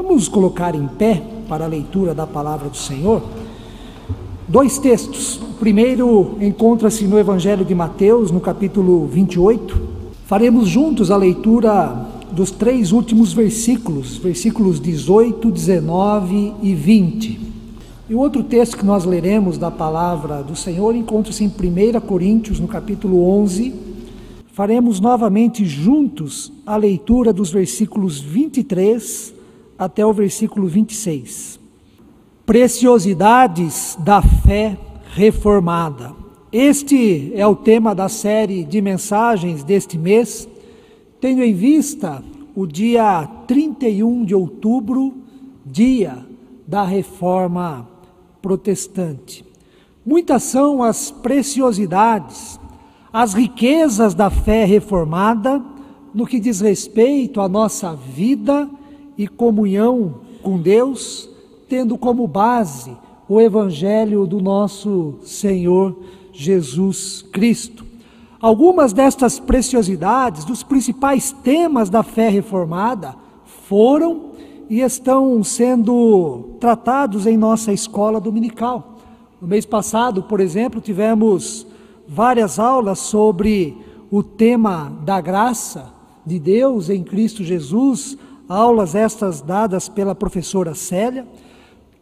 Vamos 0.00 0.28
colocar 0.28 0.76
em 0.76 0.86
pé 0.86 1.20
para 1.48 1.64
a 1.64 1.68
leitura 1.68 2.14
da 2.14 2.24
palavra 2.24 2.68
do 2.68 2.76
Senhor 2.76 3.20
dois 4.46 4.78
textos. 4.78 5.38
O 5.38 5.54
primeiro 5.58 6.36
encontra-se 6.40 7.04
no 7.04 7.18
Evangelho 7.18 7.64
de 7.64 7.74
Mateus, 7.74 8.30
no 8.30 8.38
capítulo 8.38 9.08
28. 9.08 9.76
Faremos 10.24 10.68
juntos 10.68 11.10
a 11.10 11.16
leitura 11.16 12.06
dos 12.30 12.52
três 12.52 12.92
últimos 12.92 13.32
versículos, 13.32 14.16
versículos 14.18 14.78
18, 14.78 15.50
19 15.50 16.54
e 16.62 16.74
20. 16.76 17.40
E 18.08 18.14
o 18.14 18.20
outro 18.20 18.44
texto 18.44 18.76
que 18.76 18.86
nós 18.86 19.04
leremos 19.04 19.58
da 19.58 19.68
palavra 19.68 20.44
do 20.44 20.54
Senhor 20.54 20.94
encontra-se 20.94 21.42
em 21.42 21.48
1 21.48 22.00
Coríntios, 22.02 22.60
no 22.60 22.68
capítulo 22.68 23.28
11. 23.28 23.74
Faremos 24.52 25.00
novamente 25.00 25.64
juntos 25.64 26.52
a 26.64 26.76
leitura 26.76 27.32
dos 27.32 27.50
versículos 27.50 28.20
23 28.20 29.37
até 29.78 30.04
o 30.04 30.12
versículo 30.12 30.66
26. 30.66 31.60
Preciosidades 32.44 33.96
da 34.00 34.20
fé 34.20 34.76
reformada. 35.12 36.14
Este 36.50 37.32
é 37.34 37.46
o 37.46 37.54
tema 37.54 37.94
da 37.94 38.08
série 38.08 38.64
de 38.64 38.80
mensagens 38.80 39.62
deste 39.62 39.96
mês, 39.96 40.48
tendo 41.20 41.42
em 41.42 41.54
vista 41.54 42.24
o 42.56 42.66
dia 42.66 43.28
31 43.46 44.24
de 44.24 44.34
outubro, 44.34 45.14
dia 45.64 46.26
da 46.66 46.82
reforma 46.82 47.88
protestante. 48.42 49.44
Muitas 50.04 50.42
são 50.44 50.82
as 50.82 51.10
preciosidades, 51.10 52.58
as 53.12 53.34
riquezas 53.34 54.14
da 54.14 54.30
fé 54.30 54.64
reformada 54.64 55.62
no 56.14 56.26
que 56.26 56.40
diz 56.40 56.60
respeito 56.60 57.40
à 57.40 57.48
nossa 57.48 57.94
vida 57.94 58.68
e 59.18 59.26
comunhão 59.26 60.20
com 60.42 60.56
Deus, 60.56 61.28
tendo 61.68 61.98
como 61.98 62.26
base 62.28 62.96
o 63.28 63.40
Evangelho 63.40 64.26
do 64.26 64.40
nosso 64.40 65.16
Senhor 65.22 65.94
Jesus 66.32 67.26
Cristo. 67.32 67.84
Algumas 68.40 68.92
destas 68.92 69.40
preciosidades, 69.40 70.44
dos 70.44 70.62
principais 70.62 71.32
temas 71.32 71.90
da 71.90 72.04
fé 72.04 72.28
reformada, 72.28 73.16
foram 73.66 74.28
e 74.70 74.80
estão 74.80 75.42
sendo 75.42 76.56
tratados 76.60 77.26
em 77.26 77.36
nossa 77.36 77.72
escola 77.72 78.20
dominical. 78.20 78.98
No 79.40 79.48
mês 79.48 79.66
passado, 79.66 80.22
por 80.22 80.40
exemplo, 80.40 80.80
tivemos 80.80 81.66
várias 82.06 82.58
aulas 82.58 83.00
sobre 83.00 83.76
o 84.10 84.22
tema 84.22 84.92
da 85.04 85.20
graça 85.20 85.92
de 86.24 86.38
Deus 86.38 86.88
em 86.88 87.02
Cristo 87.02 87.42
Jesus, 87.42 88.16
aulas 88.48 88.94
estas 88.94 89.42
dadas 89.42 89.88
pela 89.88 90.14
professora 90.14 90.74
Célia. 90.74 91.26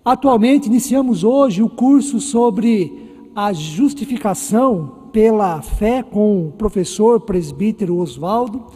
Atualmente 0.04 0.66
iniciamos 0.66 1.24
hoje 1.24 1.62
o 1.62 1.68
curso 1.68 2.20
sobre 2.20 3.30
a 3.34 3.52
justificação 3.52 5.08
pela 5.12 5.60
fé 5.60 6.02
com 6.02 6.46
o 6.46 6.52
professor 6.52 7.20
presbítero 7.20 7.96
Oswaldo. 7.98 8.66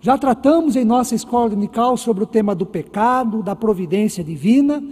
Já 0.00 0.16
tratamos 0.16 0.76
em 0.76 0.84
nossa 0.84 1.14
escola 1.14 1.50
dominical 1.50 1.96
sobre 1.96 2.22
o 2.22 2.26
tema 2.26 2.54
do 2.54 2.64
pecado, 2.64 3.42
da 3.42 3.56
providência 3.56 4.22
divina 4.22 4.82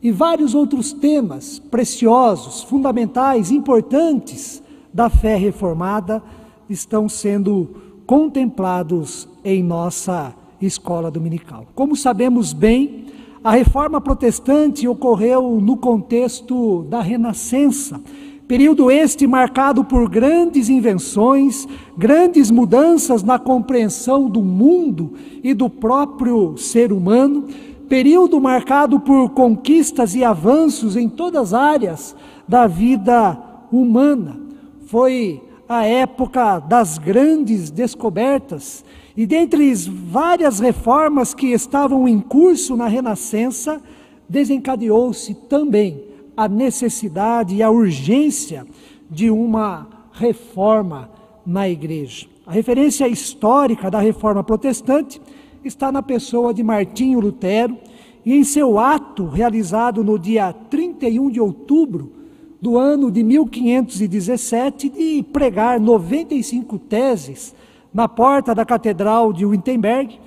e 0.00 0.12
vários 0.12 0.54
outros 0.54 0.92
temas 0.92 1.58
preciosos, 1.58 2.62
fundamentais, 2.62 3.50
importantes 3.50 4.62
da 4.94 5.10
fé 5.10 5.36
reformada 5.36 6.22
estão 6.68 7.08
sendo 7.08 7.70
contemplados 8.06 9.28
em 9.44 9.62
nossa 9.62 10.34
escola 10.66 11.10
dominical. 11.10 11.66
Como 11.74 11.96
sabemos 11.96 12.52
bem, 12.52 13.06
a 13.44 13.50
reforma 13.52 14.00
protestante 14.00 14.86
ocorreu 14.86 15.60
no 15.60 15.76
contexto 15.76 16.84
da 16.84 17.00
Renascença, 17.00 18.00
período 18.46 18.90
este 18.90 19.26
marcado 19.26 19.82
por 19.82 20.08
grandes 20.08 20.68
invenções, 20.68 21.66
grandes 21.96 22.50
mudanças 22.50 23.22
na 23.22 23.38
compreensão 23.38 24.28
do 24.28 24.42
mundo 24.42 25.14
e 25.42 25.52
do 25.54 25.68
próprio 25.68 26.56
ser 26.56 26.92
humano, 26.92 27.46
período 27.88 28.40
marcado 28.40 29.00
por 29.00 29.30
conquistas 29.30 30.14
e 30.14 30.22
avanços 30.22 30.96
em 30.96 31.08
todas 31.08 31.52
as 31.52 31.54
áreas 31.54 32.16
da 32.46 32.66
vida 32.66 33.36
humana. 33.72 34.40
Foi 34.86 35.42
a 35.68 35.84
época 35.84 36.60
das 36.60 36.98
grandes 36.98 37.70
descobertas 37.70 38.84
e 39.16 39.26
dentre 39.26 39.72
várias 39.74 40.58
reformas 40.58 41.34
que 41.34 41.48
estavam 41.48 42.08
em 42.08 42.18
curso 42.18 42.76
na 42.76 42.86
Renascença, 42.86 43.82
desencadeou-se 44.28 45.34
também 45.34 46.02
a 46.36 46.48
necessidade 46.48 47.54
e 47.54 47.62
a 47.62 47.70
urgência 47.70 48.66
de 49.10 49.30
uma 49.30 49.86
reforma 50.12 51.10
na 51.44 51.68
igreja. 51.68 52.26
A 52.46 52.52
referência 52.52 53.06
histórica 53.06 53.90
da 53.90 54.00
reforma 54.00 54.42
protestante 54.42 55.20
está 55.62 55.92
na 55.92 56.02
pessoa 56.02 56.54
de 56.54 56.62
Martinho 56.62 57.20
Lutero 57.20 57.76
e 58.24 58.34
em 58.34 58.44
seu 58.44 58.78
ato 58.78 59.26
realizado 59.26 60.02
no 60.02 60.18
dia 60.18 60.52
31 60.52 61.30
de 61.30 61.40
outubro 61.40 62.12
do 62.60 62.78
ano 62.78 63.10
de 63.10 63.22
1517 63.22 64.88
de 64.88 65.22
pregar 65.24 65.78
95 65.78 66.78
teses 66.78 67.54
na 67.92 68.08
porta 68.08 68.54
da 68.54 68.64
Catedral 68.64 69.32
de 69.32 69.44
Wittenberg, 69.44 70.18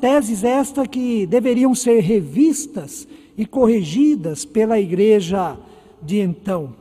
teses 0.00 0.44
esta 0.44 0.86
que 0.86 1.26
deveriam 1.26 1.74
ser 1.74 2.00
revistas 2.00 3.08
e 3.36 3.44
corrigidas 3.44 4.44
pela 4.44 4.78
igreja 4.78 5.56
de 6.02 6.20
então. 6.20 6.74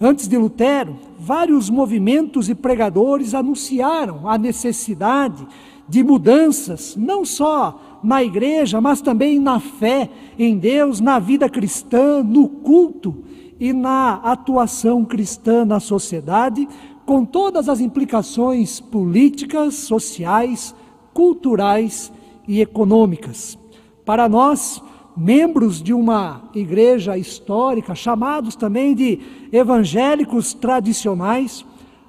Antes 0.00 0.26
de 0.26 0.36
Lutero, 0.36 0.96
vários 1.18 1.70
movimentos 1.70 2.48
e 2.48 2.54
pregadores 2.54 3.34
anunciaram 3.34 4.28
a 4.28 4.36
necessidade 4.36 5.46
de 5.88 6.02
mudanças, 6.02 6.96
não 6.96 7.24
só 7.24 8.00
na 8.02 8.22
igreja, 8.22 8.80
mas 8.80 9.00
também 9.00 9.38
na 9.38 9.60
fé 9.60 10.10
em 10.38 10.58
Deus, 10.58 11.00
na 11.00 11.18
vida 11.18 11.48
cristã, 11.48 12.22
no 12.22 12.48
culto 12.48 13.24
e 13.60 13.72
na 13.72 14.14
atuação 14.14 15.04
cristã 15.04 15.64
na 15.64 15.78
sociedade, 15.78 16.66
com 17.04 17.24
todas 17.24 17.68
as 17.68 17.80
implicações 17.80 18.80
políticas, 18.80 19.74
sociais, 19.74 20.74
culturais 21.12 22.12
e 22.48 22.60
econômicas. 22.60 23.58
Para 24.04 24.28
nós, 24.28 24.82
membros 25.16 25.82
de 25.82 25.92
uma 25.92 26.50
igreja 26.54 27.16
histórica, 27.16 27.94
chamados 27.94 28.56
também 28.56 28.94
de 28.94 29.20
evangélicos 29.52 30.52
tradicionais, 30.54 31.64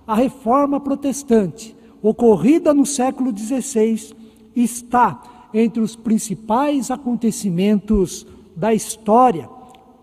a 0.07 0.15
reforma 0.15 0.79
protestante, 0.79 1.75
ocorrida 2.01 2.73
no 2.73 2.85
século 2.85 3.35
XVI, 3.35 4.13
está 4.55 5.21
entre 5.53 5.81
os 5.81 5.95
principais 5.95 6.91
acontecimentos 6.91 8.25
da 8.55 8.73
história, 8.73 9.49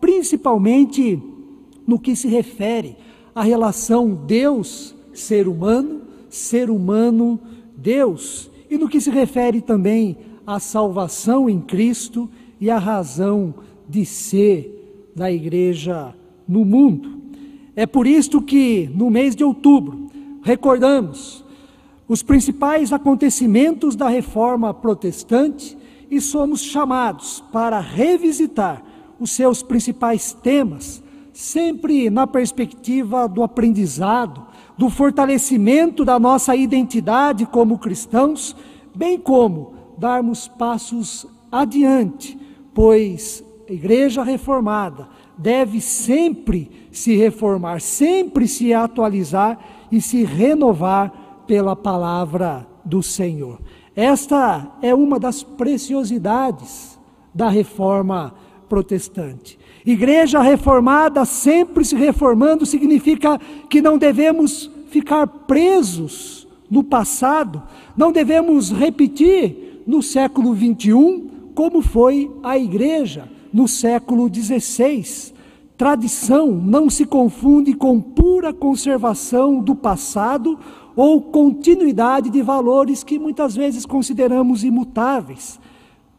principalmente 0.01 1.23
no 1.87 1.99
que 1.99 2.15
se 2.17 2.29
refere 2.29 2.97
a 3.35 3.43
relação 3.43 4.15
Deus-ser 4.15 5.49
humano, 5.49 6.03
ser 6.29 6.71
humano-Deus, 6.71 8.51
e 8.71 8.79
no 8.79 8.89
que 8.89 9.01
se 9.01 9.11
refere 9.11 9.61
também 9.61 10.17
à 10.47 10.59
salvação 10.59 11.49
em 11.49 11.61
Cristo 11.61 12.29
e 12.61 12.71
à 12.71 12.79
razão 12.79 13.55
de 13.89 14.05
ser 14.05 15.11
da 15.15 15.31
igreja 15.31 16.15
no 16.47 16.65
mundo. 16.65 17.21
É 17.75 17.87
por 17.87 18.07
isto 18.07 18.41
que, 18.43 18.91
no 18.95 19.11
mês 19.11 19.35
de 19.35 19.45
outubro, 19.45 20.11
recordamos 20.43 21.45
os 22.09 22.23
principais 22.23 22.93
acontecimentos 22.93 23.97
da 23.97 24.09
reforma 24.09 24.75
protestante 24.75 25.77
e 26.11 26.21
somos 26.21 26.61
chamados 26.61 27.43
para 27.53 27.81
revisitar 27.81 28.83
os 29.19 29.31
seus 29.31 29.63
principais 29.63 30.33
temas 30.35 31.03
sempre 31.33 32.11
na 32.11 32.27
perspectiva 32.27 33.27
do 33.27 33.43
aprendizado, 33.43 34.47
do 34.77 34.91
fortalecimento 34.91 36.05
da 36.05 36.19
nossa 36.19 36.55
identidade 36.55 37.47
como 37.47 37.79
cristãos, 37.79 38.55
bem 38.95 39.19
como 39.19 39.75
darmos 39.97 40.49
passos 40.49 41.27
adiante, 41.51 42.39
pois 42.75 43.45
a 43.69 43.73
igreja 43.73 44.23
reformada 44.23 45.09
deve 45.37 45.81
sempre 45.81 46.71
se 46.91 47.17
reformar, 47.17 47.81
sempre 47.81 48.47
se 48.47 48.73
atualizar 48.75 49.59
e 49.91 50.01
se 50.01 50.25
renovar 50.25 51.45
pela 51.47 51.75
palavra 51.75 52.67
do 52.85 53.03
Senhor. 53.03 53.61
Esta 53.95 54.73
é 54.81 54.95
uma 54.95 55.19
das 55.19 55.43
preciosidades 55.43 56.99
da 57.35 57.49
reforma 57.49 58.35
protestante. 58.69 59.59
Igreja 59.85 60.41
reformada, 60.41 61.25
sempre 61.25 61.85
se 61.85 61.97
reformando, 61.97 62.65
significa 62.65 63.41
que 63.69 63.83
não 63.83 63.99
devemos 63.99 64.71
ficar 64.89 65.27
presos 65.27 66.47
no 66.71 66.85
passado, 66.85 67.63
não 67.97 68.13
devemos 68.13 68.71
repetir 68.71 69.83
no 69.87 70.03
século 70.03 70.55
21 70.55 71.51
como 71.55 71.83
foi 71.83 72.31
a 72.43 72.57
igreja 72.57 73.29
no 73.53 73.67
século 73.67 74.31
XVI. 74.33 75.33
Tradição 75.77 76.53
não 76.53 76.89
se 76.89 77.05
confunde 77.05 77.75
com 77.75 78.01
pura 78.01 78.53
conservação 78.53 79.61
do 79.61 79.75
passado 79.75 80.59
ou 80.95 81.21
continuidade 81.21 82.31
de 82.31 82.41
valores 82.41 83.03
que 83.03 83.19
muitas 83.19 83.57
vezes 83.57 83.85
consideramos 83.85 84.63
imutáveis. 84.63 85.59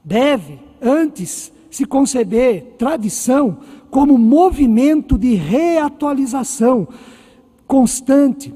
Deve, 0.04 0.60
antes, 0.82 1.52
se 1.74 1.86
conceber 1.86 2.76
tradição 2.78 3.58
como 3.90 4.16
movimento 4.16 5.18
de 5.18 5.34
reatualização 5.34 6.88
constante. 7.66 8.54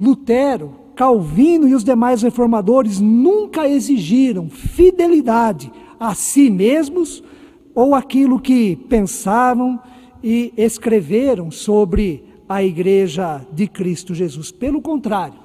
Lutero, 0.00 0.74
Calvino 0.96 1.68
e 1.68 1.76
os 1.76 1.84
demais 1.84 2.22
reformadores 2.22 2.98
nunca 2.98 3.68
exigiram 3.68 4.50
fidelidade 4.50 5.70
a 6.00 6.12
si 6.12 6.50
mesmos 6.50 7.22
ou 7.72 7.94
aquilo 7.94 8.40
que 8.40 8.74
pensavam 8.74 9.78
e 10.20 10.52
escreveram 10.56 11.52
sobre 11.52 12.24
a 12.48 12.64
igreja 12.64 13.46
de 13.52 13.68
Cristo 13.68 14.12
Jesus. 14.12 14.50
Pelo 14.50 14.82
contrário, 14.82 15.38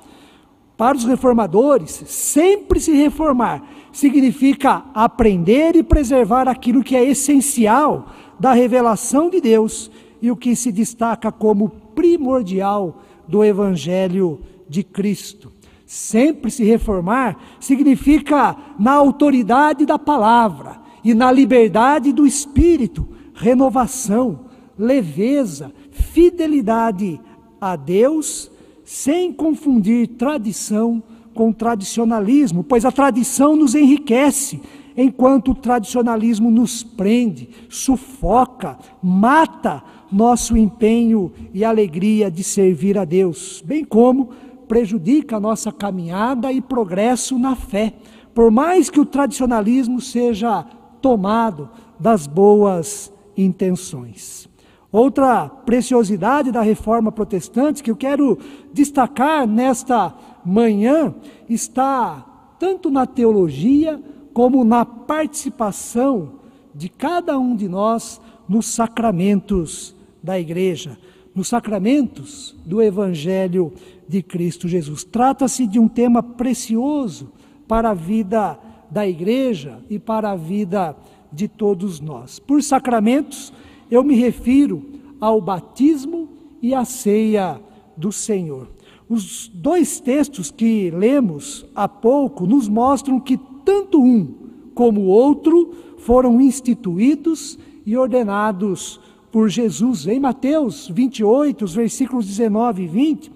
para 0.76 0.98
os 0.98 1.06
reformadores, 1.06 1.92
sempre 2.08 2.80
se 2.80 2.94
reformar 2.94 3.64
significa 3.92 4.86
aprender 4.94 5.76
e 5.76 5.84
preservar 5.84 6.48
aquilo 6.48 6.84
que 6.84 6.96
é 6.96 7.04
essencial 7.04 8.08
da 8.40 8.54
revelação 8.54 9.30
de 9.30 9.42
Deus 9.42 9.92
e 10.22 10.32
o 10.32 10.36
que 10.36 10.56
se 10.56 10.72
destaca 10.72 11.32
como 11.32 11.70
primordial 11.94 13.02
do 13.28 13.44
Evangelho 13.44 14.40
de 14.68 14.84
Cristo. 14.84 15.52
Sempre 15.86 16.50
se 16.50 16.64
reformar 16.64 17.38
significa 17.60 18.56
na 18.80 18.94
autoridade 18.94 19.86
da 19.86 20.00
palavra 20.00 20.80
e 21.04 21.14
na 21.14 21.32
liberdade 21.32 22.14
do 22.14 22.26
espírito, 22.26 23.08
renovação, 23.34 24.46
leveza, 24.78 25.74
fidelidade 25.92 27.20
a 27.60 27.76
Deus, 27.76 28.52
sem 28.84 29.34
confundir 29.34 30.08
tradição 30.10 31.04
com 31.34 31.52
tradicionalismo, 31.52 32.64
pois 32.64 32.86
a 32.86 32.92
tradição 32.92 33.56
nos 33.56 33.76
enriquece, 33.76 34.62
enquanto 34.96 35.52
o 35.52 35.56
tradicionalismo 35.56 36.52
nos 36.52 36.84
prende, 36.84 37.50
sufoca, 37.70 38.78
mata 39.02 39.84
nosso 40.12 40.58
empenho 40.58 41.32
e 41.54 41.64
alegria 41.64 42.30
de 42.30 42.44
servir 42.44 42.98
a 42.98 43.06
Deus, 43.06 43.64
bem 43.66 43.86
como 43.86 44.30
prejudica 44.68 45.38
a 45.38 45.40
nossa 45.40 45.72
caminhada 45.72 46.52
e 46.52 46.62
progresso 46.62 47.38
na 47.38 47.56
fé, 47.56 47.94
por 48.34 48.52
mais 48.52 48.90
que 48.90 49.00
o 49.00 49.06
tradicionalismo 49.06 50.00
seja 50.00 50.66
tomado 51.02 51.70
das 52.00 52.28
boas 52.28 53.12
intenções. 53.36 54.50
Outra 54.92 55.48
preciosidade 55.48 56.52
da 56.52 56.62
reforma 56.62 57.12
protestante 57.12 57.82
que 57.82 57.90
eu 57.90 57.96
quero 57.96 58.38
destacar 58.74 59.48
nesta 59.48 60.14
manhã 60.46 61.14
está 61.50 62.56
tanto 62.60 62.90
na 62.90 63.06
teologia 63.06 64.02
como 64.34 64.64
na 64.64 64.86
participação 64.86 66.34
de 66.74 66.90
cada 66.90 67.38
um 67.38 67.56
de 67.56 67.68
nós 67.68 68.22
nos 68.48 68.68
sacramentos 68.68 69.96
da 70.22 70.40
igreja, 70.40 70.98
nos 71.34 71.48
sacramentos 71.48 72.56
do 72.66 72.82
Evangelho 72.82 73.74
de 74.08 74.22
Cristo 74.22 74.68
Jesus. 74.68 75.04
Trata-se 75.04 75.66
de 75.66 75.80
um 75.80 75.88
tema 75.88 76.22
precioso 76.22 77.32
para 77.68 77.92
a 77.92 77.94
vida 77.94 78.60
da 78.90 79.08
igreja 79.08 79.80
e 79.90 79.98
para 79.98 80.32
a 80.32 80.36
vida 80.36 80.96
de 81.32 81.48
todos 81.48 82.00
nós. 82.00 82.40
Por 82.40 82.62
sacramentos, 82.62 83.54
eu 83.90 84.04
me 84.04 84.16
refiro 84.16 84.86
ao 85.20 85.40
batismo 85.40 86.30
e 86.62 86.74
à 86.74 86.84
ceia 86.84 87.60
do 87.96 88.12
Senhor. 88.12 88.68
Os 89.12 89.52
dois 89.54 90.00
textos 90.00 90.52
que 90.52 90.90
lemos 90.90 91.66
há 91.76 91.86
pouco 91.86 92.46
nos 92.46 92.70
mostram 92.70 93.20
que 93.20 93.38
tanto 93.66 94.02
um 94.02 94.26
como 94.74 95.02
o 95.02 95.08
outro 95.08 95.74
foram 95.98 96.40
instituídos 96.40 97.60
e 97.86 97.98
ordenados 97.98 99.02
por 99.30 99.50
Jesus. 99.50 100.08
Em 100.08 100.18
Mateus 100.18 100.88
28, 100.88 101.66
os 101.66 101.76
versículos 101.76 102.26
19 102.26 102.84
e 102.84 102.88
20, 102.88 103.32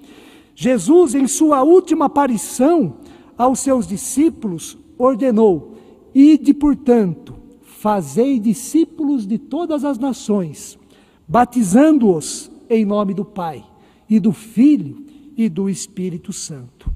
Jesus, 0.55 1.13
em 1.13 1.27
sua 1.27 1.61
última 1.61 2.05
aparição 2.05 2.95
aos 3.37 3.59
seus 3.59 3.85
discípulos, 3.85 4.77
ordenou: 4.97 5.73
Ide, 6.13 6.53
portanto, 6.53 7.35
fazei 7.61 8.39
discípulos 8.39 9.27
de 9.27 9.37
todas 9.37 9.83
as 9.83 9.99
nações, 9.99 10.79
batizando-os 11.27 12.49
em 12.69 12.85
nome 12.85 13.13
do 13.13 13.25
Pai, 13.25 13.61
e 14.09 14.21
do 14.21 14.31
Filho 14.31 15.03
e 15.37 15.49
do 15.49 15.69
Espírito 15.69 16.31
Santo. 16.31 16.91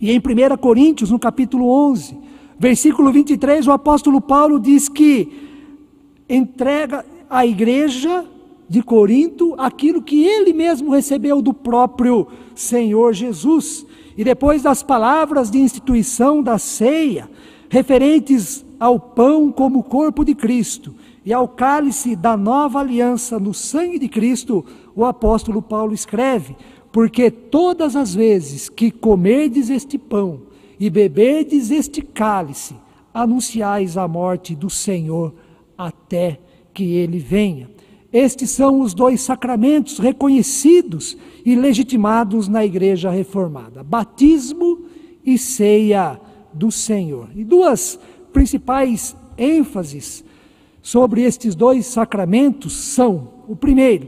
E 0.00 0.10
em 0.10 0.18
1 0.18 0.56
Coríntios, 0.58 1.10
no 1.10 1.18
capítulo 1.18 1.68
11, 1.68 2.16
versículo 2.58 3.10
23, 3.12 3.66
o 3.66 3.72
apóstolo 3.72 4.20
Paulo 4.20 4.58
diz 4.60 4.88
que 4.88 5.32
entrega 6.28 7.04
à 7.28 7.46
igreja 7.46 8.24
de 8.68 8.82
Corinto 8.82 9.54
aquilo 9.58 10.02
que 10.02 10.24
ele 10.24 10.52
mesmo 10.52 10.90
recebeu 10.90 11.42
do 11.42 11.52
próprio 11.52 12.26
Senhor 12.54 13.12
Jesus. 13.12 13.86
E 14.16 14.24
depois 14.24 14.62
das 14.62 14.82
palavras 14.82 15.50
de 15.50 15.58
instituição 15.58 16.42
da 16.42 16.58
ceia, 16.58 17.28
referentes 17.68 18.64
ao 18.78 18.98
pão 18.98 19.50
como 19.50 19.82
corpo 19.82 20.24
de 20.24 20.34
Cristo 20.34 20.94
e 21.24 21.32
ao 21.32 21.48
cálice 21.48 22.14
da 22.14 22.36
nova 22.36 22.80
aliança 22.80 23.38
no 23.38 23.54
sangue 23.54 23.98
de 23.98 24.08
Cristo, 24.08 24.64
o 24.94 25.04
apóstolo 25.04 25.60
Paulo 25.62 25.94
escreve: 25.94 26.56
Porque 26.94 27.28
todas 27.28 27.96
as 27.96 28.14
vezes 28.14 28.68
que 28.68 28.88
comerdes 28.88 29.68
este 29.68 29.98
pão 29.98 30.42
e 30.78 30.88
beberdes 30.88 31.72
este 31.72 32.00
cálice, 32.00 32.76
anunciais 33.12 33.96
a 33.96 34.06
morte 34.06 34.54
do 34.54 34.70
Senhor 34.70 35.34
até 35.76 36.38
que 36.72 36.84
ele 36.94 37.18
venha. 37.18 37.68
Estes 38.12 38.50
são 38.50 38.80
os 38.80 38.94
dois 38.94 39.22
sacramentos 39.22 39.98
reconhecidos 39.98 41.16
e 41.44 41.56
legitimados 41.56 42.46
na 42.46 42.64
Igreja 42.64 43.10
Reformada: 43.10 43.82
batismo 43.82 44.84
e 45.26 45.36
ceia 45.36 46.20
do 46.52 46.70
Senhor. 46.70 47.28
E 47.34 47.42
duas 47.42 47.98
principais 48.32 49.16
ênfases 49.36 50.24
sobre 50.80 51.22
estes 51.22 51.56
dois 51.56 51.86
sacramentos 51.86 52.72
são: 52.72 53.30
o 53.48 53.56
primeiro, 53.56 54.06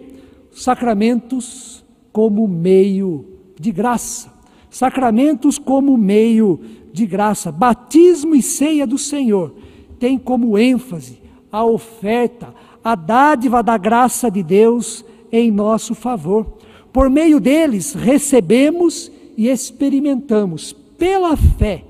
sacramentos 0.53 1.85
como 2.17 2.49
meio 2.49 3.27
de 3.61 3.71
graça. 3.71 4.33
Sacramentos 4.71 5.59
como 5.59 5.99
meio 5.99 6.59
de 6.91 7.05
graça. 7.05 7.53
Batismo 7.53 8.35
e 8.35 8.41
ceia 8.41 8.87
do 8.87 8.97
Senhor 8.97 9.55
tem 9.99 10.17
como 10.17 10.57
ênfase 10.57 11.21
a 11.53 11.63
oferta, 11.63 12.55
a 12.83 12.95
dádiva 12.95 13.63
da 13.63 13.77
graça 13.77 14.31
de 14.31 14.43
Deus 14.43 15.05
em 15.31 15.51
nosso 15.51 15.95
favor. 15.95 16.47
Por 16.91 17.11
meio 17.11 17.39
deles, 17.39 17.93
recebemos 17.93 19.13
e 19.37 19.51
experimentamos, 19.51 20.73
pela 20.73 21.37
fé, 21.37 21.85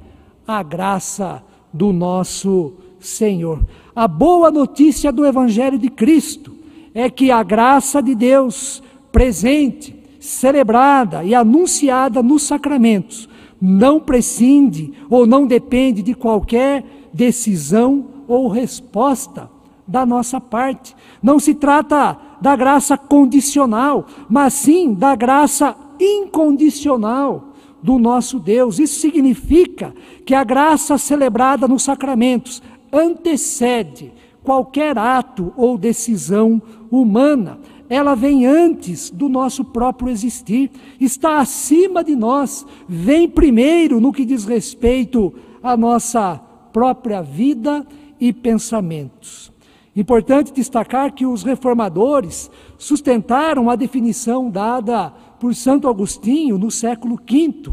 a 0.44 0.60
graça 0.60 1.40
do 1.72 1.92
nosso 1.92 2.72
Senhor. 2.98 3.64
A 3.94 4.08
boa 4.08 4.50
notícia 4.50 5.12
do 5.12 5.24
Evangelho 5.24 5.78
de 5.78 5.88
Cristo 5.88 6.52
é 6.92 7.08
que 7.08 7.30
a 7.30 7.44
graça 7.44 8.02
de 8.02 8.16
Deus 8.16 8.82
presente, 9.12 9.95
celebrada 10.26 11.24
e 11.24 11.34
anunciada 11.34 12.22
nos 12.22 12.42
sacramentos 12.42 13.28
não 13.60 13.98
prescinde 13.98 14.92
ou 15.08 15.26
não 15.26 15.46
depende 15.46 16.02
de 16.02 16.14
qualquer 16.14 16.84
decisão 17.12 18.04
ou 18.28 18.48
resposta 18.48 19.50
da 19.86 20.04
nossa 20.04 20.40
parte. 20.40 20.94
Não 21.22 21.38
se 21.38 21.54
trata 21.54 22.18
da 22.40 22.56
graça 22.56 22.98
condicional, 22.98 24.06
mas 24.28 24.52
sim 24.54 24.92
da 24.92 25.14
graça 25.14 25.76
incondicional 25.98 27.52
do 27.82 27.98
nosso 27.98 28.38
Deus. 28.38 28.78
Isso 28.78 29.00
significa 29.00 29.94
que 30.24 30.34
a 30.34 30.44
graça 30.44 30.98
celebrada 30.98 31.68
nos 31.68 31.82
sacramentos 31.82 32.62
antecede 32.92 34.12
qualquer 34.42 34.98
ato 34.98 35.52
ou 35.56 35.78
decisão 35.78 36.60
humana. 36.90 37.58
Ela 37.88 38.14
vem 38.14 38.46
antes 38.46 39.10
do 39.10 39.28
nosso 39.28 39.64
próprio 39.64 40.10
existir, 40.10 40.70
está 41.00 41.38
acima 41.38 42.02
de 42.02 42.16
nós, 42.16 42.66
vem 42.88 43.28
primeiro 43.28 44.00
no 44.00 44.12
que 44.12 44.24
diz 44.24 44.44
respeito 44.44 45.32
à 45.62 45.76
nossa 45.76 46.40
própria 46.72 47.22
vida 47.22 47.86
e 48.20 48.32
pensamentos. 48.32 49.52
Importante 49.94 50.52
destacar 50.52 51.12
que 51.12 51.24
os 51.24 51.42
reformadores 51.42 52.50
sustentaram 52.76 53.70
a 53.70 53.76
definição 53.76 54.50
dada 54.50 55.10
por 55.40 55.54
Santo 55.54 55.88
Agostinho 55.88 56.58
no 56.58 56.70
século 56.70 57.16
V 57.16 57.72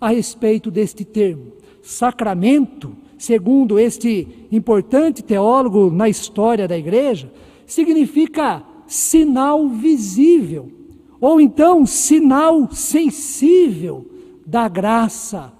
a 0.00 0.08
respeito 0.08 0.70
deste 0.70 1.04
termo. 1.04 1.52
Sacramento 1.82 2.96
segundo 3.18 3.78
este 3.78 4.46
importante 4.52 5.22
teólogo 5.22 5.90
na 5.90 6.08
história 6.08 6.68
da 6.68 6.76
igreja, 6.76 7.32
significa 7.66 8.62
sinal 8.86 9.68
visível, 9.68 10.70
ou 11.20 11.40
então 11.40 11.86
sinal 11.86 12.68
sensível 12.72 14.06
da 14.46 14.68
graça 14.68 15.52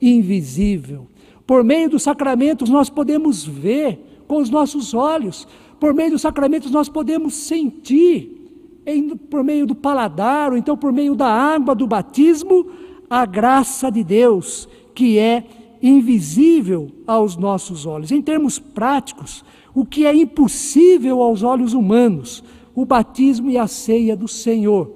invisível. 0.00 1.06
Por 1.46 1.62
meio 1.62 1.90
dos 1.90 2.02
sacramentos 2.02 2.68
nós 2.68 2.90
podemos 2.90 3.44
ver 3.44 4.24
com 4.26 4.38
os 4.38 4.50
nossos 4.50 4.94
olhos, 4.94 5.46
por 5.78 5.92
meio 5.92 6.12
dos 6.12 6.22
sacramentos 6.22 6.70
nós 6.70 6.88
podemos 6.88 7.34
sentir, 7.34 8.82
em, 8.86 9.16
por 9.16 9.44
meio 9.44 9.66
do 9.66 9.74
paladar, 9.74 10.52
ou 10.52 10.58
então 10.58 10.76
por 10.76 10.92
meio 10.92 11.14
da 11.14 11.28
água 11.28 11.74
do 11.74 11.86
batismo, 11.86 12.66
a 13.08 13.26
graça 13.26 13.90
de 13.90 14.02
Deus, 14.02 14.68
que 14.94 15.18
é 15.18 15.44
invisível 15.82 16.90
aos 17.06 17.36
nossos 17.36 17.84
olhos. 17.84 18.10
Em 18.10 18.22
termos 18.22 18.58
práticos, 18.58 19.44
o 19.74 19.84
que 19.84 20.06
é 20.06 20.14
impossível 20.14 21.20
aos 21.20 21.42
olhos 21.42 21.74
humanos, 21.74 22.42
o 22.74 22.84
batismo 22.84 23.50
e 23.50 23.58
a 23.58 23.66
ceia 23.66 24.16
do 24.16 24.28
Senhor 24.28 24.92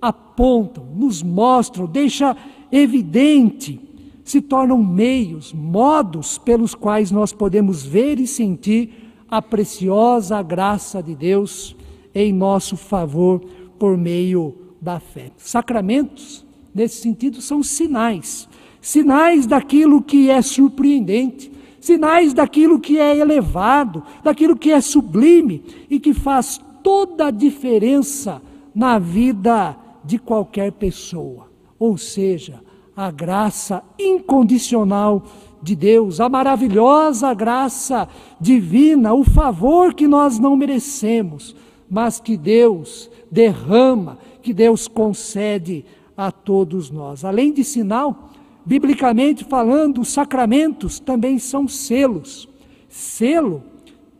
apontam, 0.00 0.84
nos 0.94 1.22
mostram, 1.22 1.86
deixa 1.86 2.36
evidente 2.70 3.80
se 4.24 4.40
tornam 4.40 4.82
meios, 4.82 5.52
modos 5.52 6.36
pelos 6.36 6.74
quais 6.74 7.10
nós 7.10 7.32
podemos 7.32 7.84
ver 7.84 8.18
e 8.18 8.26
sentir 8.26 9.12
a 9.28 9.40
preciosa 9.40 10.42
graça 10.42 11.02
de 11.02 11.14
Deus 11.14 11.76
em 12.14 12.32
nosso 12.32 12.76
favor 12.76 13.40
por 13.78 13.96
meio 13.96 14.54
da 14.80 14.98
fé. 14.98 15.30
Sacramentos, 15.36 16.44
nesse 16.74 17.00
sentido, 17.00 17.40
são 17.40 17.62
sinais 17.62 18.48
sinais 18.86 19.46
daquilo 19.46 20.00
que 20.00 20.30
é 20.30 20.40
surpreendente, 20.40 21.50
sinais 21.80 22.32
daquilo 22.32 22.78
que 22.78 23.00
é 23.00 23.16
elevado, 23.16 24.00
daquilo 24.22 24.56
que 24.56 24.70
é 24.70 24.80
sublime 24.80 25.64
e 25.90 25.98
que 25.98 26.14
faz 26.14 26.60
toda 26.86 27.26
a 27.26 27.30
diferença 27.32 28.40
na 28.72 28.96
vida 28.96 29.76
de 30.04 30.20
qualquer 30.20 30.70
pessoa. 30.70 31.48
Ou 31.80 31.98
seja, 31.98 32.60
a 32.96 33.10
graça 33.10 33.82
incondicional 33.98 35.24
de 35.60 35.74
Deus, 35.74 36.20
a 36.20 36.28
maravilhosa 36.28 37.34
graça 37.34 38.08
divina, 38.40 39.12
o 39.12 39.24
favor 39.24 39.94
que 39.94 40.06
nós 40.06 40.38
não 40.38 40.54
merecemos, 40.54 41.56
mas 41.90 42.20
que 42.20 42.36
Deus 42.36 43.10
derrama, 43.28 44.16
que 44.40 44.54
Deus 44.54 44.86
concede 44.86 45.84
a 46.16 46.30
todos 46.30 46.88
nós. 46.88 47.24
Além 47.24 47.52
de 47.52 47.64
sinal, 47.64 48.30
biblicamente 48.64 49.42
falando, 49.42 50.02
os 50.02 50.12
sacramentos 50.12 51.00
também 51.00 51.36
são 51.40 51.66
selos. 51.66 52.48
Selo 52.88 53.60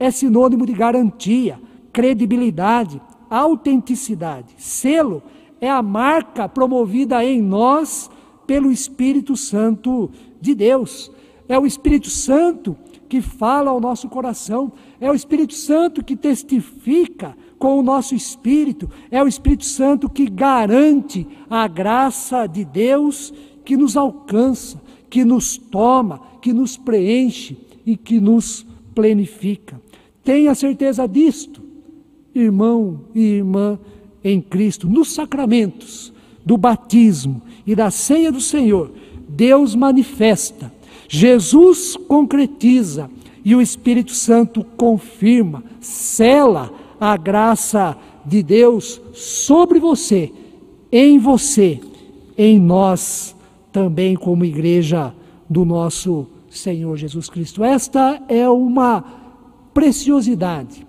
é 0.00 0.10
sinônimo 0.10 0.66
de 0.66 0.72
garantia, 0.72 1.60
credibilidade, 1.96 3.00
autenticidade. 3.30 4.52
Selo 4.58 5.22
é 5.58 5.70
a 5.70 5.80
marca 5.80 6.46
promovida 6.46 7.24
em 7.24 7.40
nós 7.40 8.10
pelo 8.46 8.70
Espírito 8.70 9.34
Santo 9.34 10.10
de 10.38 10.54
Deus. 10.54 11.10
É 11.48 11.58
o 11.58 11.64
Espírito 11.64 12.10
Santo 12.10 12.76
que 13.08 13.22
fala 13.22 13.70
ao 13.70 13.80
nosso 13.80 14.10
coração, 14.10 14.70
é 15.00 15.10
o 15.10 15.14
Espírito 15.14 15.54
Santo 15.54 16.04
que 16.04 16.14
testifica 16.14 17.34
com 17.58 17.78
o 17.78 17.82
nosso 17.82 18.14
espírito, 18.14 18.90
é 19.10 19.22
o 19.22 19.28
Espírito 19.28 19.64
Santo 19.64 20.10
que 20.10 20.28
garante 20.28 21.26
a 21.48 21.66
graça 21.66 22.46
de 22.46 22.62
Deus 22.62 23.32
que 23.64 23.74
nos 23.74 23.96
alcança, 23.96 24.78
que 25.08 25.24
nos 25.24 25.56
toma, 25.56 26.20
que 26.42 26.52
nos 26.52 26.76
preenche 26.76 27.56
e 27.86 27.96
que 27.96 28.20
nos 28.20 28.66
plenifica. 28.94 29.80
Tenha 30.22 30.54
certeza 30.54 31.06
disto, 31.06 31.65
irmão 32.38 33.00
e 33.14 33.20
irmã 33.20 33.78
em 34.22 34.40
Cristo, 34.40 34.88
nos 34.88 35.12
sacramentos 35.12 36.12
do 36.44 36.56
batismo 36.56 37.42
e 37.66 37.74
da 37.74 37.90
ceia 37.90 38.30
do 38.30 38.40
Senhor, 38.40 38.92
Deus 39.28 39.74
manifesta, 39.74 40.72
Jesus 41.08 41.96
concretiza 42.08 43.10
e 43.44 43.54
o 43.54 43.60
Espírito 43.60 44.12
Santo 44.12 44.64
confirma, 44.76 45.62
cela 45.80 46.72
a 47.00 47.16
graça 47.16 47.96
de 48.24 48.42
Deus 48.42 49.00
sobre 49.12 49.78
você, 49.78 50.32
em 50.90 51.18
você, 51.18 51.80
em 52.36 52.58
nós 52.58 53.36
também 53.70 54.16
como 54.16 54.44
igreja 54.44 55.14
do 55.48 55.64
nosso 55.64 56.26
Senhor 56.48 56.96
Jesus 56.96 57.28
Cristo. 57.28 57.62
Esta 57.62 58.22
é 58.28 58.48
uma 58.48 59.04
preciosidade 59.74 60.85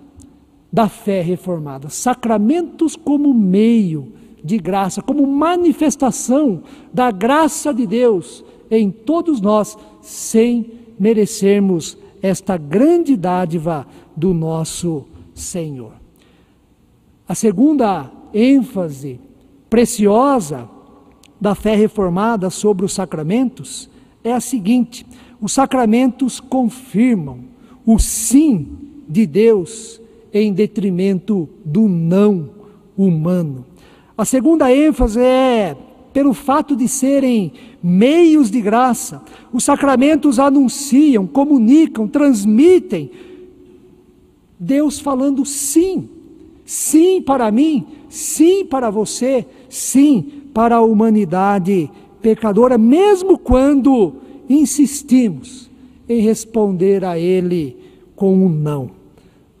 da 0.72 0.88
fé 0.88 1.22
reformada, 1.22 1.88
sacramentos 1.88 2.94
como 2.94 3.32
meio 3.32 4.12
de 4.42 4.58
graça, 4.58 5.02
como 5.02 5.26
manifestação 5.26 6.62
da 6.92 7.10
graça 7.10 7.72
de 7.72 7.86
Deus 7.86 8.44
em 8.70 8.90
todos 8.90 9.40
nós, 9.40 9.76
sem 10.02 10.72
merecermos 10.98 11.96
esta 12.20 12.56
grande 12.56 13.16
dádiva 13.16 13.86
do 14.16 14.34
nosso 14.34 15.04
Senhor. 15.34 15.92
A 17.26 17.34
segunda 17.34 18.10
ênfase 18.32 19.20
preciosa 19.70 20.68
da 21.40 21.54
fé 21.54 21.74
reformada 21.74 22.50
sobre 22.50 22.84
os 22.84 22.92
sacramentos 22.92 23.88
é 24.24 24.32
a 24.32 24.40
seguinte: 24.40 25.06
os 25.40 25.52
sacramentos 25.52 26.40
confirmam 26.40 27.40
o 27.86 27.98
sim 27.98 28.68
de 29.08 29.26
Deus 29.26 29.97
em 30.32 30.52
detrimento 30.52 31.48
do 31.64 31.88
não 31.88 32.50
humano. 32.96 33.64
A 34.16 34.24
segunda 34.24 34.72
ênfase 34.72 35.20
é 35.20 35.76
pelo 36.12 36.34
fato 36.34 36.74
de 36.74 36.88
serem 36.88 37.52
meios 37.82 38.50
de 38.50 38.60
graça. 38.60 39.22
Os 39.52 39.64
sacramentos 39.64 40.38
anunciam, 40.38 41.26
comunicam, 41.26 42.08
transmitem 42.08 43.10
Deus 44.58 44.98
falando 44.98 45.44
sim. 45.46 46.08
Sim 46.64 47.22
para 47.22 47.50
mim, 47.50 47.86
sim 48.08 48.64
para 48.64 48.90
você, 48.90 49.46
sim 49.70 50.42
para 50.52 50.76
a 50.76 50.82
humanidade 50.82 51.90
pecadora, 52.20 52.76
mesmo 52.76 53.38
quando 53.38 54.16
insistimos 54.50 55.70
em 56.08 56.20
responder 56.20 57.04
a 57.04 57.18
Ele 57.18 57.76
com 58.14 58.34
um 58.34 58.48
não. 58.48 58.97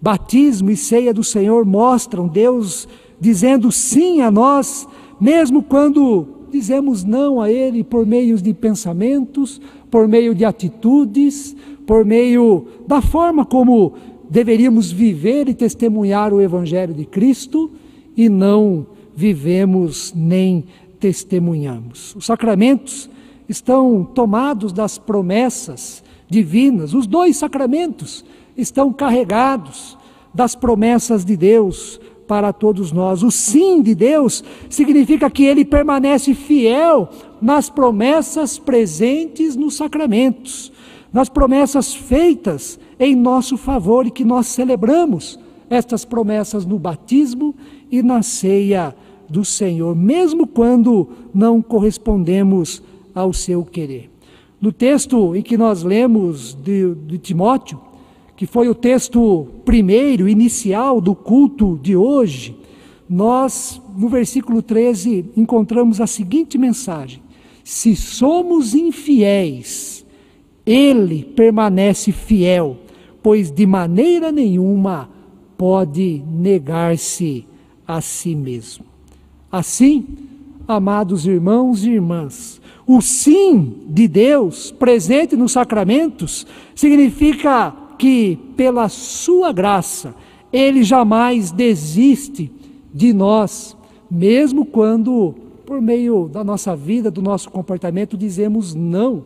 Batismo 0.00 0.70
e 0.70 0.76
ceia 0.76 1.12
do 1.12 1.24
Senhor 1.24 1.64
mostram 1.64 2.28
Deus 2.28 2.88
dizendo 3.20 3.72
sim 3.72 4.20
a 4.20 4.30
nós, 4.30 4.86
mesmo 5.20 5.62
quando 5.62 6.26
dizemos 6.50 7.04
não 7.04 7.40
a 7.40 7.50
Ele 7.50 7.82
por 7.82 8.06
meio 8.06 8.36
de 8.36 8.54
pensamentos, 8.54 9.60
por 9.90 10.06
meio 10.06 10.34
de 10.34 10.44
atitudes, 10.44 11.56
por 11.86 12.04
meio 12.04 12.66
da 12.86 13.00
forma 13.00 13.44
como 13.44 13.94
deveríamos 14.30 14.92
viver 14.92 15.48
e 15.48 15.54
testemunhar 15.54 16.32
o 16.32 16.40
Evangelho 16.40 16.94
de 16.94 17.04
Cristo 17.04 17.70
e 18.16 18.28
não 18.28 18.86
vivemos 19.14 20.12
nem 20.14 20.64
testemunhamos. 21.00 22.14
Os 22.14 22.26
sacramentos 22.26 23.08
estão 23.48 24.04
tomados 24.04 24.72
das 24.72 24.98
promessas 24.98 26.04
divinas, 26.28 26.94
os 26.94 27.06
dois 27.06 27.36
sacramentos 27.36 28.24
estão 28.58 28.92
carregados 28.92 29.96
das 30.34 30.56
promessas 30.56 31.24
de 31.24 31.36
Deus 31.36 32.00
para 32.26 32.52
todos 32.52 32.92
nós. 32.92 33.22
O 33.22 33.30
sim 33.30 33.80
de 33.80 33.94
Deus 33.94 34.44
significa 34.68 35.30
que 35.30 35.44
ele 35.44 35.64
permanece 35.64 36.34
fiel 36.34 37.08
nas 37.40 37.70
promessas 37.70 38.58
presentes 38.58 39.56
nos 39.56 39.76
sacramentos, 39.76 40.70
nas 41.12 41.28
promessas 41.28 41.94
feitas 41.94 42.78
em 42.98 43.14
nosso 43.14 43.56
favor 43.56 44.06
e 44.06 44.10
que 44.10 44.24
nós 44.24 44.48
celebramos 44.48 45.38
estas 45.70 46.04
promessas 46.04 46.66
no 46.66 46.78
batismo 46.78 47.54
e 47.90 48.02
na 48.02 48.22
ceia 48.22 48.94
do 49.28 49.44
Senhor, 49.44 49.94
mesmo 49.94 50.46
quando 50.46 51.08
não 51.32 51.62
correspondemos 51.62 52.82
ao 53.14 53.32
seu 53.32 53.64
querer. 53.64 54.10
No 54.60 54.72
texto 54.72 55.36
em 55.36 55.42
que 55.42 55.56
nós 55.56 55.82
lemos 55.82 56.54
de, 56.54 56.94
de 56.94 57.18
Timóteo, 57.18 57.87
que 58.38 58.46
foi 58.46 58.68
o 58.68 58.74
texto 58.74 59.48
primeiro, 59.64 60.28
inicial 60.28 61.00
do 61.00 61.12
culto 61.12 61.76
de 61.82 61.96
hoje, 61.96 62.56
nós, 63.10 63.82
no 63.96 64.08
versículo 64.08 64.62
13, 64.62 65.32
encontramos 65.36 66.00
a 66.00 66.06
seguinte 66.06 66.56
mensagem: 66.56 67.20
Se 67.64 67.96
somos 67.96 68.76
infiéis, 68.76 70.06
Ele 70.64 71.24
permanece 71.24 72.12
fiel, 72.12 72.76
pois 73.20 73.50
de 73.50 73.66
maneira 73.66 74.30
nenhuma 74.30 75.10
pode 75.56 76.22
negar-se 76.30 77.44
a 77.84 78.00
si 78.00 78.36
mesmo. 78.36 78.84
Assim, 79.50 80.06
amados 80.68 81.26
irmãos 81.26 81.84
e 81.84 81.90
irmãs, 81.90 82.60
o 82.86 83.00
sim 83.02 83.78
de 83.88 84.06
Deus 84.06 84.70
presente 84.70 85.34
nos 85.34 85.50
sacramentos 85.50 86.46
significa 86.72 87.87
que, 87.98 88.38
pela 88.56 88.88
sua 88.88 89.52
graça, 89.52 90.14
Ele 90.52 90.82
jamais 90.82 91.50
desiste 91.50 92.50
de 92.94 93.12
nós, 93.12 93.76
mesmo 94.10 94.64
quando, 94.64 95.34
por 95.66 95.80
meio 95.80 96.28
da 96.28 96.42
nossa 96.42 96.74
vida, 96.74 97.10
do 97.10 97.20
nosso 97.20 97.50
comportamento, 97.50 98.16
dizemos 98.16 98.74
não 98.74 99.24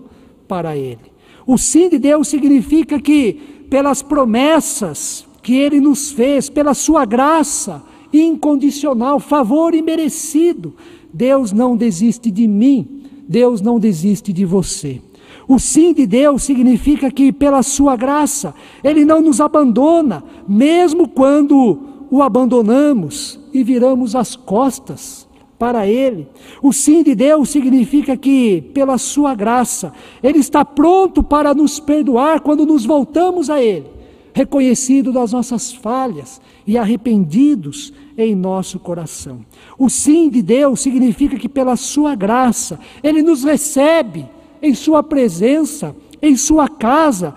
para 0.48 0.76
Ele. 0.76 1.12
O 1.46 1.58
sim 1.58 1.88
de 1.88 1.98
Deus 1.98 2.28
significa 2.28 2.98
que, 3.00 3.34
pelas 3.68 4.02
promessas 4.02 5.26
que 5.42 5.54
Ele 5.54 5.80
nos 5.80 6.10
fez, 6.10 6.48
pela 6.48 6.74
Sua 6.74 7.04
graça 7.04 7.82
incondicional, 8.12 9.18
favor 9.20 9.74
imerecido, 9.74 10.74
Deus 11.12 11.52
não 11.52 11.76
desiste 11.76 12.30
de 12.30 12.46
mim, 12.46 13.02
Deus 13.28 13.60
não 13.60 13.78
desiste 13.78 14.32
de 14.32 14.44
você. 14.44 15.00
O 15.48 15.58
sim 15.58 15.92
de 15.92 16.06
Deus 16.06 16.42
significa 16.42 17.10
que, 17.10 17.32
pela 17.32 17.62
Sua 17.62 17.96
graça, 17.96 18.54
Ele 18.82 19.04
não 19.04 19.20
nos 19.20 19.40
abandona, 19.40 20.22
mesmo 20.48 21.08
quando 21.08 21.78
o 22.10 22.22
abandonamos 22.22 23.40
e 23.52 23.64
viramos 23.64 24.14
as 24.14 24.36
costas 24.36 25.26
para 25.58 25.86
Ele. 25.86 26.26
O 26.60 26.72
sim 26.72 27.02
de 27.02 27.14
Deus 27.14 27.48
significa 27.50 28.16
que, 28.16 28.60
pela 28.74 28.98
Sua 28.98 29.34
graça, 29.34 29.92
Ele 30.22 30.38
está 30.38 30.64
pronto 30.64 31.22
para 31.22 31.54
nos 31.54 31.78
perdoar 31.78 32.40
quando 32.40 32.66
nos 32.66 32.84
voltamos 32.84 33.48
a 33.48 33.62
Ele, 33.62 33.86
reconhecido 34.34 35.12
das 35.12 35.32
nossas 35.32 35.72
falhas 35.72 36.40
e 36.66 36.76
arrependidos 36.76 37.92
em 38.18 38.34
nosso 38.34 38.78
coração. 38.78 39.40
O 39.78 39.88
sim 39.88 40.28
de 40.28 40.42
Deus 40.42 40.80
significa 40.80 41.38
que, 41.38 41.48
pela 41.48 41.76
Sua 41.76 42.14
graça, 42.14 42.78
Ele 43.02 43.22
nos 43.22 43.44
recebe 43.44 44.26
em 44.62 44.74
Sua 44.74 45.02
presença, 45.02 45.94
em 46.22 46.36
Sua 46.36 46.68
casa. 46.68 47.34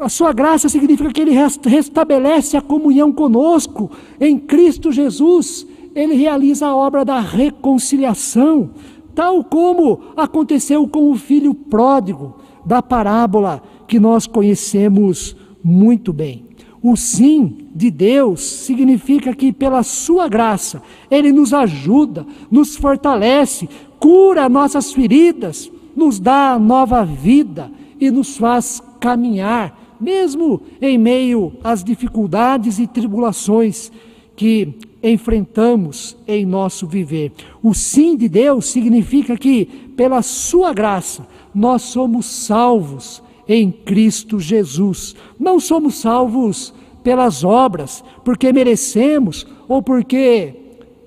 A 0.00 0.08
Sua 0.08 0.32
graça 0.32 0.68
significa 0.68 1.12
que 1.12 1.20
Ele 1.20 1.36
restabelece 1.64 2.56
a 2.56 2.62
comunhão 2.62 3.12
conosco 3.12 3.90
em 4.18 4.38
Cristo 4.38 4.90
Jesus. 4.90 5.66
Ele 5.94 6.14
realiza 6.14 6.66
a 6.66 6.74
obra 6.76 7.04
da 7.04 7.20
reconciliação, 7.20 8.70
tal 9.14 9.44
como 9.44 10.00
aconteceu 10.16 10.88
com 10.88 11.10
o 11.10 11.16
filho 11.16 11.54
pródigo 11.54 12.36
da 12.64 12.82
parábola 12.82 13.62
que 13.86 14.00
nós 14.00 14.26
conhecemos 14.26 15.36
muito 15.62 16.12
bem. 16.12 16.44
O 16.82 16.94
sim 16.96 17.68
de 17.74 17.90
Deus 17.90 18.42
significa 18.42 19.34
que, 19.34 19.52
pela 19.52 19.82
Sua 19.82 20.28
graça, 20.28 20.82
Ele 21.10 21.32
nos 21.32 21.52
ajuda, 21.52 22.26
nos 22.50 22.76
fortalece, 22.76 23.68
cura 23.98 24.48
nossas 24.48 24.92
feridas, 24.92 25.70
nos 25.96 26.20
dá 26.20 26.58
nova 26.58 27.04
vida 27.04 27.70
e 27.98 28.10
nos 28.10 28.36
faz 28.36 28.82
caminhar, 29.00 29.96
mesmo 29.98 30.60
em 30.80 30.98
meio 30.98 31.54
às 31.64 31.82
dificuldades 31.82 32.78
e 32.78 32.86
tribulações 32.86 33.90
que 34.36 34.74
enfrentamos 35.02 36.16
em 36.28 36.44
nosso 36.44 36.86
viver. 36.86 37.32
O 37.62 37.72
sim 37.72 38.16
de 38.16 38.28
Deus 38.28 38.66
significa 38.66 39.36
que, 39.36 39.64
pela 39.96 40.20
Sua 40.20 40.74
graça, 40.74 41.26
nós 41.54 41.82
somos 41.82 42.26
salvos 42.26 43.22
em 43.48 43.70
Cristo 43.70 44.38
Jesus. 44.38 45.14
Não 45.38 45.58
somos 45.58 45.94
salvos 45.96 46.74
pelas 47.02 47.44
obras, 47.44 48.04
porque 48.24 48.52
merecemos 48.52 49.46
ou 49.68 49.82
porque 49.82 50.54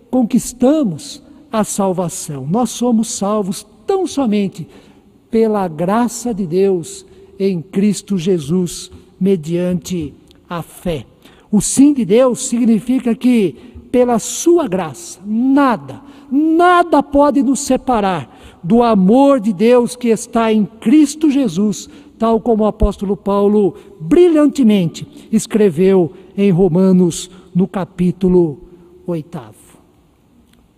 conquistamos 0.10 1.22
a 1.52 1.64
salvação. 1.64 2.48
Nós 2.50 2.70
somos 2.70 3.12
salvos 3.12 3.66
tão 3.90 4.06
somente 4.06 4.68
pela 5.32 5.68
graça 5.68 6.32
de 6.32 6.46
Deus 6.46 7.04
em 7.40 7.60
Cristo 7.60 8.20
Jesus, 8.20 8.92
mediante 9.20 10.14
a 10.48 10.62
fé. 10.62 11.08
O 11.50 11.60
sim 11.60 11.92
de 11.92 12.06
Deus 12.06 12.48
significa 12.48 13.16
que, 13.16 13.56
pela 13.92 14.20
Sua 14.20 14.68
graça, 14.68 15.20
nada, 15.26 16.04
nada 16.32 17.02
pode 17.02 17.42
nos 17.42 17.62
separar 17.62 18.60
do 18.64 18.84
amor 18.84 19.40
de 19.40 19.52
Deus 19.52 19.96
que 19.96 20.10
está 20.10 20.54
em 20.54 20.66
Cristo 20.66 21.32
Jesus 21.32 21.90
tal 22.20 22.40
como 22.40 22.66
o 22.66 22.68
apóstolo 22.68 23.18
Paulo 23.18 23.74
brilhantemente 24.00 25.08
escreveu 25.32 26.14
em 26.38 26.52
Romanos, 26.52 27.32
no 27.56 27.68
capítulo 27.68 28.60
8. 29.08 29.40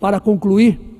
Para 0.00 0.18
concluir, 0.18 0.91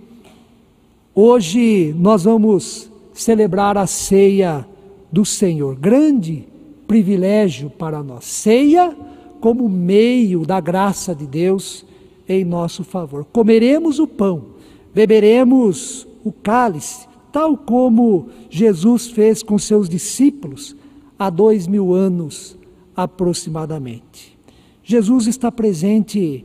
hoje 1.15 1.95
nós 1.99 2.25
vamos 2.25 2.91
celebrar 3.13 3.77
a 3.77 3.87
ceia 3.87 4.67
do 5.11 5.25
Senhor, 5.25 5.77
grande 5.77 6.47
privilégio 6.87 7.71
para 7.71 8.03
nós. 8.03 8.25
Ceia 8.25 8.97
como 9.41 9.69
meio 9.69 10.47
da 10.47 10.61
graça 10.61 11.15
de 11.15 11.27
Deus 11.27 11.85
em 12.29 12.45
nosso 12.45 12.85
favor. 12.85 13.25
Comeremos 13.25 13.99
o 13.99 14.07
pão, 14.07 14.47
beberemos 14.95 16.07
o 16.25 16.33
cálice 16.33 17.13
tal 17.33 17.57
como 17.57 18.29
Jesus 18.51 19.09
fez 19.09 19.43
com 19.43 19.59
seus 19.59 19.89
discípulos 19.89 20.77
há 21.19 21.31
dois 21.31 21.67
mil 21.67 21.95
anos 21.95 22.57
aproximadamente. 22.95 24.39
Jesus 24.85 25.27
está 25.27 25.51
presente 25.51 26.45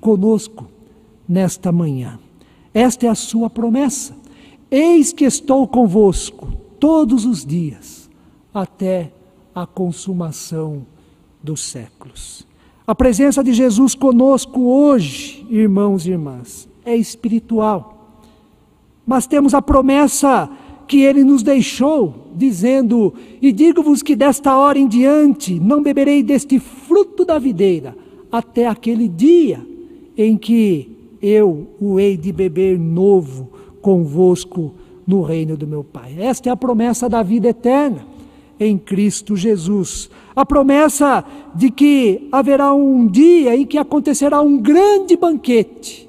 conosco 0.00 0.68
nesta 1.28 1.72
manhã. 1.72 2.20
Esta 2.74 3.06
é 3.06 3.08
a 3.08 3.14
sua 3.14 3.50
promessa. 3.50 4.16
Eis 4.70 5.12
que 5.12 5.24
estou 5.24 5.66
convosco 5.68 6.48
todos 6.80 7.24
os 7.24 7.44
dias, 7.44 8.10
até 8.52 9.12
a 9.54 9.66
consumação 9.66 10.86
dos 11.42 11.60
séculos. 11.60 12.46
A 12.86 12.94
presença 12.94 13.44
de 13.44 13.52
Jesus 13.52 13.94
conosco 13.94 14.60
hoje, 14.60 15.46
irmãos 15.50 16.06
e 16.06 16.10
irmãs, 16.10 16.68
é 16.84 16.96
espiritual 16.96 17.92
mas 19.06 19.26
temos 19.26 19.54
a 19.54 19.60
promessa 19.60 20.48
que 20.86 21.00
ele 21.00 21.24
nos 21.24 21.42
deixou, 21.42 22.28
dizendo: 22.34 23.12
E 23.40 23.52
digo-vos 23.52 24.02
que 24.02 24.14
desta 24.14 24.56
hora 24.56 24.78
em 24.78 24.86
diante 24.86 25.58
não 25.58 25.82
beberei 25.82 26.22
deste 26.22 26.58
fruto 26.58 27.24
da 27.24 27.38
videira, 27.38 27.96
até 28.30 28.66
aquele 28.66 29.08
dia 29.08 29.66
em 30.16 30.36
que 30.36 30.91
eu 31.22 31.68
o 31.80 32.00
hei 32.00 32.16
de 32.16 32.32
beber 32.32 32.78
novo 32.78 33.50
convosco 33.80 34.74
no 35.06 35.22
reino 35.22 35.56
do 35.56 35.66
meu 35.66 35.84
Pai. 35.84 36.16
Esta 36.18 36.48
é 36.48 36.52
a 36.52 36.56
promessa 36.56 37.08
da 37.08 37.22
vida 37.22 37.48
eterna 37.48 38.06
em 38.58 38.78
Cristo 38.78 39.36
Jesus. 39.36 40.10
A 40.34 40.44
promessa 40.46 41.24
de 41.54 41.70
que 41.70 42.28
haverá 42.30 42.72
um 42.74 43.06
dia 43.06 43.56
em 43.56 43.66
que 43.66 43.78
acontecerá 43.78 44.40
um 44.40 44.58
grande 44.58 45.16
banquete, 45.16 46.08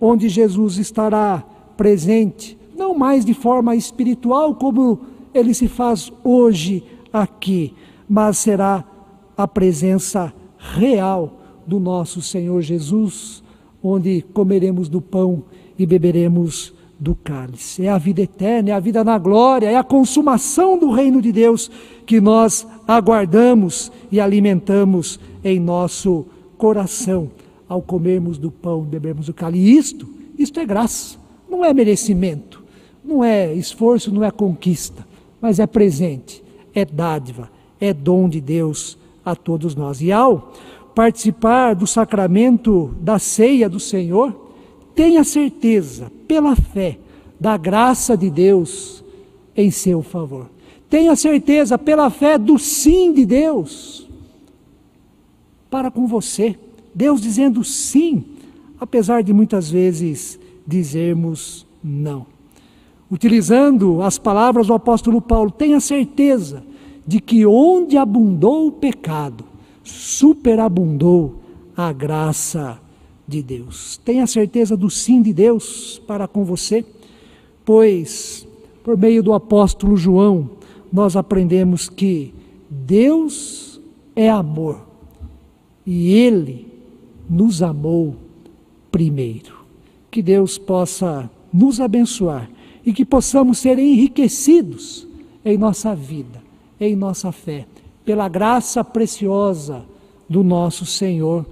onde 0.00 0.28
Jesus 0.28 0.78
estará 0.78 1.44
presente, 1.76 2.58
não 2.76 2.94
mais 2.94 3.24
de 3.24 3.34
forma 3.34 3.76
espiritual 3.76 4.54
como 4.54 5.00
ele 5.32 5.54
se 5.54 5.68
faz 5.68 6.12
hoje 6.22 6.84
aqui, 7.12 7.72
mas 8.08 8.38
será 8.38 8.84
a 9.36 9.46
presença 9.46 10.32
real 10.58 11.40
do 11.66 11.78
nosso 11.78 12.20
Senhor 12.20 12.60
Jesus, 12.60 13.43
onde 13.84 14.24
comeremos 14.32 14.88
do 14.88 15.00
pão 15.00 15.44
e 15.78 15.84
beberemos 15.84 16.72
do 16.98 17.14
cálice. 17.14 17.84
É 17.84 17.90
a 17.90 17.98
vida 17.98 18.22
eterna, 18.22 18.70
é 18.70 18.72
a 18.72 18.80
vida 18.80 19.04
na 19.04 19.18
glória, 19.18 19.70
é 19.70 19.76
a 19.76 19.84
consumação 19.84 20.78
do 20.78 20.90
reino 20.90 21.20
de 21.20 21.30
Deus 21.30 21.70
que 22.06 22.18
nós 22.20 22.66
aguardamos 22.88 23.92
e 24.10 24.18
alimentamos 24.18 25.20
em 25.44 25.60
nosso 25.60 26.24
coração 26.56 27.30
ao 27.68 27.82
comermos 27.82 28.38
do 28.38 28.50
pão 28.50 28.84
e 28.84 28.90
bebermos 28.90 29.26
do 29.26 29.34
cálice. 29.34 29.64
E 29.64 29.76
isto, 29.76 30.08
isto 30.38 30.58
é 30.58 30.64
graça. 30.64 31.18
Não 31.48 31.62
é 31.62 31.74
merecimento, 31.74 32.62
não 33.04 33.22
é 33.22 33.52
esforço, 33.52 34.12
não 34.12 34.24
é 34.24 34.30
conquista, 34.30 35.06
mas 35.40 35.58
é 35.58 35.66
presente, 35.66 36.42
é 36.74 36.84
dádiva, 36.84 37.50
é 37.78 37.92
dom 37.92 38.28
de 38.28 38.40
Deus 38.40 38.96
a 39.24 39.36
todos 39.36 39.74
nós. 39.74 40.00
E 40.00 40.10
ao 40.10 40.52
participar 40.94 41.74
do 41.74 41.86
sacramento 41.86 42.94
da 43.00 43.18
ceia 43.18 43.68
do 43.68 43.80
Senhor, 43.80 44.52
tenha 44.94 45.24
certeza, 45.24 46.10
pela 46.28 46.54
fé, 46.54 46.98
da 47.38 47.56
graça 47.56 48.16
de 48.16 48.30
Deus 48.30 49.04
em 49.56 49.70
seu 49.70 50.02
favor. 50.02 50.48
Tenha 50.88 51.16
certeza, 51.16 51.76
pela 51.76 52.08
fé, 52.10 52.38
do 52.38 52.58
sim 52.58 53.12
de 53.12 53.26
Deus 53.26 54.04
para 55.74 55.90
com 55.90 56.06
você. 56.06 56.56
Deus 56.94 57.20
dizendo 57.20 57.64
sim, 57.64 58.24
apesar 58.78 59.24
de 59.24 59.32
muitas 59.32 59.68
vezes 59.68 60.38
dizermos 60.64 61.66
não. 61.82 62.26
Utilizando 63.10 64.00
as 64.00 64.16
palavras 64.16 64.68
do 64.68 64.74
apóstolo 64.74 65.20
Paulo, 65.20 65.50
tenha 65.50 65.80
certeza 65.80 66.62
de 67.04 67.20
que 67.20 67.44
onde 67.44 67.96
abundou 67.96 68.68
o 68.68 68.72
pecado, 68.72 69.44
superabundou 69.84 71.36
a 71.76 71.92
graça 71.92 72.80
de 73.28 73.42
Deus. 73.42 74.00
Tenha 74.04 74.26
certeza 74.26 74.76
do 74.76 74.90
sim 74.90 75.22
de 75.22 75.32
Deus 75.32 76.02
para 76.06 76.26
com 76.26 76.44
você, 76.44 76.84
pois, 77.64 78.46
por 78.82 78.96
meio 78.96 79.22
do 79.22 79.32
apóstolo 79.32 79.96
João, 79.96 80.50
nós 80.92 81.16
aprendemos 81.16 81.88
que 81.88 82.32
Deus 82.68 83.80
é 84.16 84.30
amor 84.30 84.86
e 85.86 86.12
Ele 86.12 86.66
nos 87.28 87.62
amou 87.62 88.16
primeiro. 88.90 89.64
Que 90.10 90.22
Deus 90.22 90.56
possa 90.56 91.28
nos 91.52 91.80
abençoar 91.80 92.50
e 92.84 92.92
que 92.92 93.04
possamos 93.04 93.58
ser 93.58 93.78
enriquecidos 93.78 95.06
em 95.44 95.58
nossa 95.58 95.94
vida, 95.94 96.42
em 96.78 96.94
nossa 96.94 97.32
fé, 97.32 97.66
pela 98.04 98.28
graça 98.28 98.82
preciosa 98.84 99.84
do 100.28 100.42
nosso 100.42 100.84
Senhor, 100.84 101.46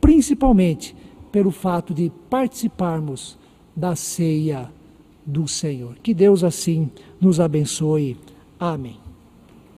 principalmente 0.00 0.94
pelo 1.32 1.50
fato 1.50 1.94
de 1.94 2.10
participarmos 2.28 3.38
da 3.74 3.94
ceia 3.96 4.70
do 5.24 5.46
Senhor. 5.46 5.96
Que 6.02 6.12
Deus 6.12 6.42
assim 6.42 6.90
nos 7.20 7.40
abençoe. 7.40 8.16
Amém. 8.58 8.99